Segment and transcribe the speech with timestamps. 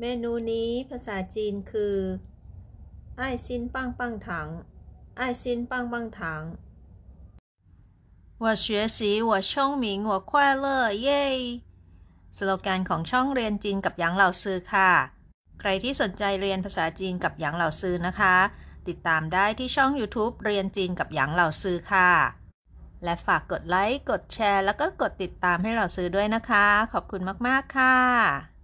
[0.00, 1.96] เมนูนี้ภาษาจีนคือ
[3.18, 4.48] ไอซินปังปังถัง
[5.16, 6.42] ไอซินปังปังถัง
[8.42, 8.98] 我学习
[9.28, 10.30] 我聪明我快
[10.64, 10.66] 乐
[11.02, 11.24] เย่
[12.36, 14.90] สโลแกนของช่องเรียนจีนกับหยางเหล่าซือค่ะ
[15.60, 18.36] ใครที่สนใจเรียนภาษาจีนกับหยางเหล่าซือนะคะ
[18.88, 22.10] ติดตามได้ที่ช่อง YouTube เรียนจีนกับหยางเหล่าซือค่ะ
[23.04, 28.55] และฝากกดไลค์ กดแชร์ แล้วก็กดติดตามให้เราซื้อด้วยนะคะ ขอบคุณมาก ๆ ค่ะ